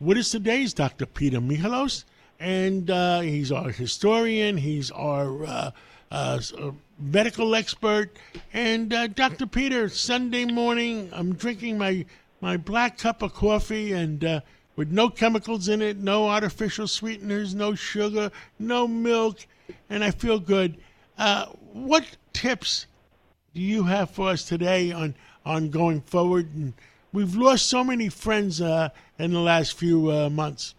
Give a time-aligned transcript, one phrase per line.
[0.00, 1.06] with us today is Dr.
[1.06, 2.04] Peter Michalos,
[2.38, 4.56] and uh, he's our historian.
[4.56, 5.70] He's our uh,
[6.10, 6.40] uh,
[7.00, 8.16] medical expert.
[8.52, 9.46] And uh, Dr.
[9.46, 12.06] Peter, Sunday morning, I'm drinking my
[12.40, 14.40] my black cup of coffee and uh,
[14.76, 18.30] with no chemicals in it, no artificial sweeteners, no sugar,
[18.60, 19.44] no milk,
[19.90, 20.76] and I feel good.
[21.18, 22.86] Uh, what tips
[23.52, 26.54] do you have for us today on on going forward?
[26.54, 26.74] And
[27.12, 28.88] we've lost so many friends uh,
[29.18, 30.74] in the last few uh, months.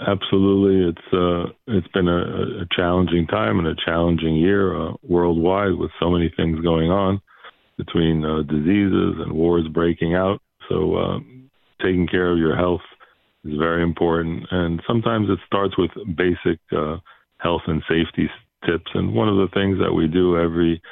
[0.00, 5.74] Absolutely, it's uh, it's been a, a, challenging time and a challenging year uh, worldwide
[5.74, 7.20] with so many things going on
[7.78, 10.40] between uh, diseases and wars breaking out.
[10.68, 11.18] So, uh,
[11.80, 12.80] taking care of your health
[13.44, 16.58] is very important, and sometimes it starts with basic
[17.38, 18.28] health and safety
[18.66, 18.90] tips.
[18.94, 20.82] And one of the things that we do every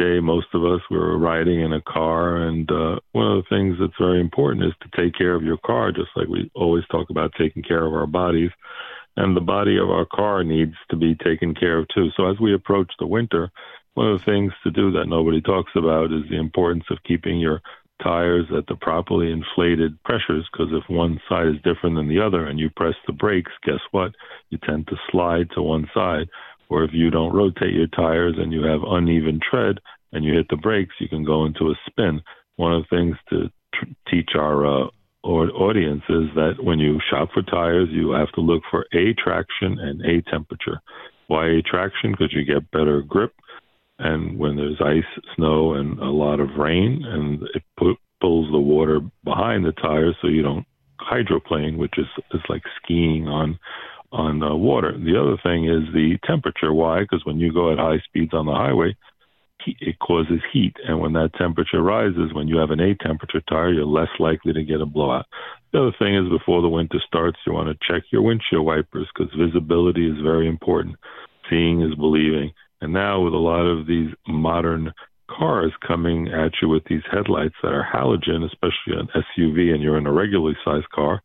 [0.00, 3.76] day, most of us were riding in a car, and uh, one of the things
[3.78, 7.10] that's very important is to take care of your car, just like we always talk
[7.10, 8.50] about taking care of our bodies.
[9.16, 12.08] And the body of our car needs to be taken care of too.
[12.16, 13.50] So as we approach the winter,
[13.94, 17.38] one of the things to do that nobody talks about is the importance of keeping
[17.38, 17.60] your
[18.02, 22.46] tires at the properly inflated pressures because if one side is different than the other
[22.46, 24.12] and you press the brakes, guess what?
[24.48, 26.28] You tend to slide to one side.
[26.70, 29.78] Or if you don't rotate your tires and you have uneven tread
[30.12, 32.22] and you hit the brakes, you can go into a spin.
[32.56, 34.86] One of the things to tr- teach our uh,
[35.24, 39.78] audience is that when you shop for tires, you have to look for A traction
[39.78, 40.80] and A temperature.
[41.26, 42.12] Why A traction?
[42.12, 43.34] Because you get better grip.
[43.98, 48.58] And when there's ice, snow, and a lot of rain, and it put, pulls the
[48.58, 50.64] water behind the tires so you don't
[50.98, 53.58] hydroplane, which is, is like skiing on
[54.12, 54.92] on uh, water.
[54.92, 56.72] The other thing is the temperature.
[56.72, 57.00] Why?
[57.00, 58.96] Because when you go at high speeds on the highway,
[59.66, 63.72] it causes heat, and when that temperature rises, when you have an A temperature tire,
[63.72, 65.26] you're less likely to get a blowout.
[65.72, 69.08] The other thing is before the winter starts, you want to check your windshield wipers
[69.14, 70.96] because visibility is very important.
[71.48, 72.52] Seeing is believing.
[72.80, 74.92] And now with a lot of these modern
[75.30, 79.98] cars coming at you with these headlights that are halogen, especially an SUV, and you're
[79.98, 81.22] in a regularly sized car,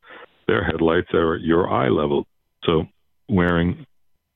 [0.48, 2.28] their headlights are at your eye level.
[2.66, 2.86] So
[3.30, 3.86] wearing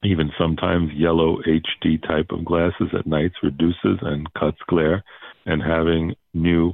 [0.03, 5.03] even sometimes yellow HD type of glasses at nights reduces and cuts glare,
[5.45, 6.73] and having new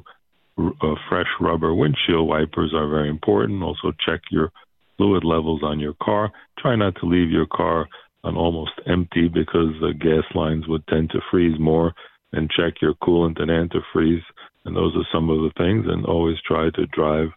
[0.58, 3.64] uh, fresh rubber windshield wipers are very important.
[3.64, 4.52] Also, check your
[4.98, 6.32] fluid levels on your car.
[6.60, 7.88] Try not to leave your car
[8.24, 11.94] on almost empty because the gas lines would tend to freeze more.
[12.32, 14.24] And check your coolant and antifreeze.
[14.66, 15.86] And those are some of the things.
[15.88, 17.30] And always try to drive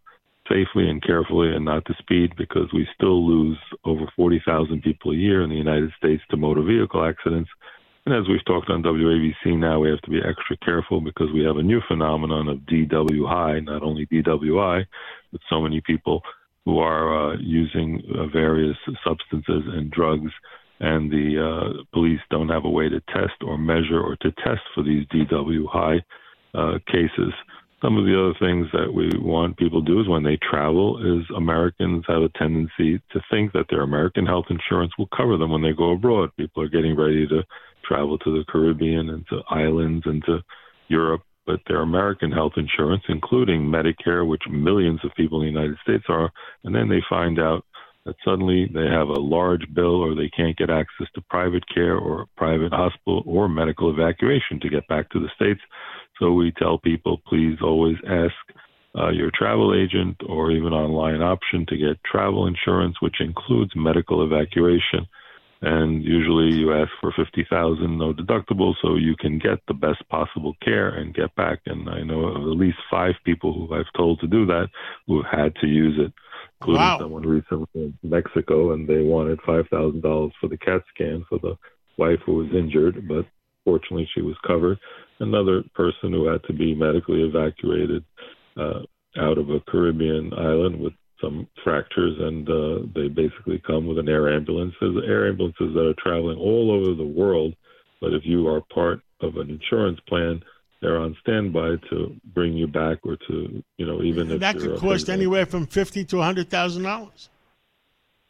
[0.49, 5.17] safely and carefully and not to speed because we still lose over 40,000 people a
[5.17, 7.51] year in the United States to motor vehicle accidents.
[8.07, 11.45] And as we've talked on WABC now, we have to be extra careful because we
[11.45, 14.87] have a new phenomenon of DW high, not only DWI,
[15.31, 16.23] but so many people
[16.65, 20.31] who are uh, using uh, various substances and drugs,
[20.81, 24.63] and the uh, police don't have a way to test or measure or to test
[24.75, 26.03] for these DW high
[26.55, 27.33] uh, cases
[27.81, 30.99] some of the other things that we want people to do is when they travel
[30.99, 35.51] is Americans have a tendency to think that their American health insurance will cover them
[35.51, 36.31] when they go abroad.
[36.37, 37.45] People are getting ready to
[37.85, 40.41] travel to the Caribbean and to islands and to
[40.89, 45.79] Europe, but their American health insurance, including Medicare, which millions of people in the United
[45.83, 46.33] States are,
[46.65, 47.65] and then they find out
[48.05, 51.97] that suddenly they have a large bill or they can't get access to private care
[51.97, 55.61] or private hospital or medical evacuation to get back to the States.
[56.19, 58.35] So we tell people please always ask
[58.99, 64.25] uh, your travel agent or even online option to get travel insurance, which includes medical
[64.25, 65.07] evacuation.
[65.61, 70.55] And usually you ask for 50,000 no deductible so you can get the best possible
[70.63, 71.61] care and get back.
[71.67, 74.69] And I know of at least five people who I've told to do that
[75.07, 76.13] who have had to use it,
[76.61, 76.99] including wow.
[77.01, 81.57] someone recently in Mexico, and they wanted $5,000 for the CAT scan for the
[81.97, 83.27] wife who was injured, but
[83.69, 84.79] fortunately she was covered
[85.21, 88.03] another person who had to be medically evacuated
[88.57, 88.81] uh,
[89.19, 94.09] out of a Caribbean island with some fractures, and uh, they basically come with an
[94.09, 94.75] air ambulance.
[94.81, 97.55] There's air ambulances that are traveling all over the world,
[98.01, 100.43] but if you are part of an insurance plan,
[100.81, 104.79] they're on standby to bring you back or to, you know, even if that could
[104.79, 107.29] cost anywhere from fifty to a hundred thousand dollars.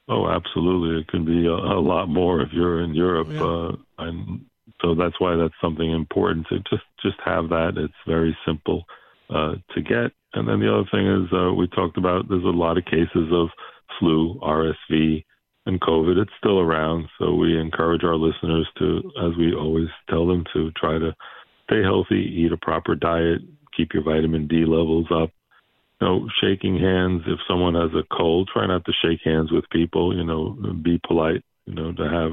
[0.09, 1.03] Oh, absolutely!
[1.03, 3.29] It can be a, a, lot more if you're in Europe.
[3.31, 3.45] Yeah.
[3.45, 4.47] Uh, I'm
[4.81, 7.73] so that's why that's something important to just just have that.
[7.77, 8.85] It's very simple
[9.31, 10.13] uh, to get.
[10.35, 12.29] And then the other thing is uh, we talked about.
[12.29, 13.49] There's a lot of cases of
[13.99, 15.25] flu, RSV,
[15.67, 16.21] and COVID.
[16.21, 20.71] It's still around, so we encourage our listeners to, as we always tell them, to
[20.73, 21.15] try to
[21.65, 23.43] stay healthy, eat a proper diet,
[23.77, 25.31] keep your vitamin D levels up,
[26.01, 27.23] you know, shaking hands.
[27.27, 30.17] If someone has a cold, try not to shake hands with people.
[30.17, 31.43] You know, be polite.
[31.67, 32.33] You know, to have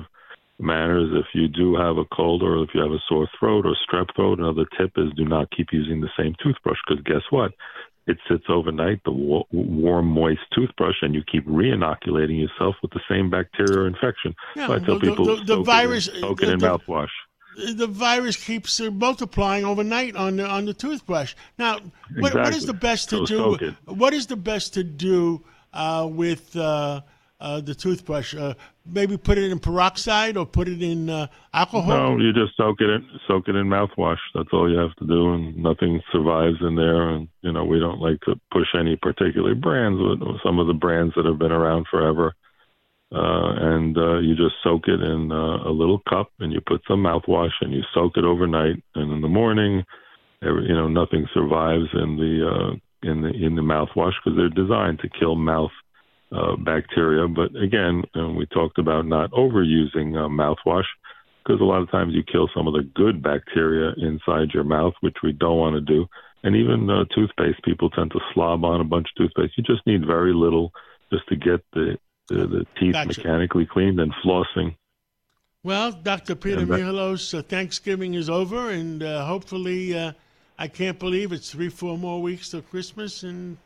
[0.59, 1.09] manners.
[1.13, 4.15] If you do have a cold or if you have a sore throat or strep
[4.15, 7.51] throat, another tip is do not keep using the same toothbrush because guess what?
[8.07, 13.31] It sits overnight, the warm, moist toothbrush, and you keep re-inoculating yourself with the same
[13.31, 14.35] bacteria or infection.
[14.55, 16.67] Yeah, so I tell the, people the, the virus, in, soak the, it in the,
[16.67, 17.09] mouthwash.
[17.73, 21.33] The virus keeps uh, multiplying overnight on the on the toothbrush.
[21.57, 21.79] Now,
[22.19, 23.75] what, what is the best to So do?
[23.85, 25.43] What is the best to do
[25.73, 27.01] uh, with uh,
[27.39, 28.35] uh, the toothbrush?
[28.35, 28.53] Uh,
[28.85, 32.15] maybe put it in peroxide or put it in uh, alcohol.
[32.15, 34.19] No, you just soak it in soak it in mouthwash.
[34.33, 37.09] That's all you have to do, and nothing survives in there.
[37.09, 39.99] And you know, we don't like to push any particular brands.
[39.99, 42.33] But some of the brands that have been around forever,
[43.11, 46.81] uh, and uh, you just soak it in uh, a little cup, and you put
[46.87, 48.81] some mouthwash, and you soak it overnight.
[48.95, 49.83] And in the morning,
[50.41, 54.49] every, you know, nothing survives in the uh, in the in the mouthwash because they're
[54.49, 55.71] designed to kill mouth
[56.35, 57.27] uh, bacteria.
[57.27, 60.85] But again, uh, we talked about not overusing uh, mouthwash
[61.43, 64.93] because a lot of times you kill some of the good bacteria inside your mouth,
[65.01, 66.05] which we don't want to do.
[66.43, 69.57] And even uh, toothpaste, people tend to slob on a bunch of toothpaste.
[69.57, 70.71] You just need very little
[71.11, 71.97] just to get the
[72.27, 73.07] the, the teeth Gotcha.
[73.07, 74.75] mechanically cleaned and flossing.
[75.63, 76.35] Well, Dr.
[76.35, 80.13] Peter that- Michalos, uh, Thanksgiving is over, and uh, hopefully, uh,
[80.57, 83.57] I can't believe it's three, four more weeks till Christmas, and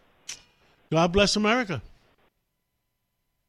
[0.91, 1.81] God bless America.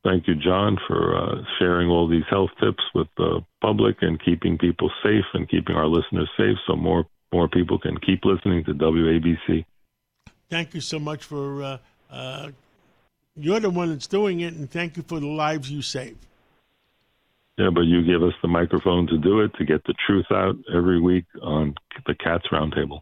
[0.02, 4.56] Thank you, John, for uh, sharing all these health tips with the public and keeping
[4.56, 8.73] people safe and keeping our listeners safe, so more more people can keep listening to
[8.73, 9.64] WABC.
[10.49, 11.62] Thank you so much for.
[11.62, 11.79] Uh,
[12.11, 12.50] uh,
[13.37, 16.17] you're the one that's doing it, and thank you for the lives you save.
[17.58, 20.56] Yeah, but you give us the microphone to do it to get the truth out
[20.75, 21.75] every week on
[22.06, 23.00] the Cats Roundtable.